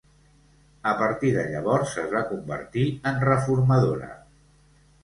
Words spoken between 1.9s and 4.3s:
es va convertir en reformadora.